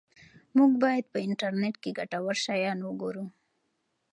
موږ 0.57 0.71
باید 0.83 1.05
په 1.13 1.17
انټرنیټ 1.27 1.75
کې 1.83 1.91
ګټور 1.99 2.35
شیان 2.45 2.79
وګورو. 2.83 3.25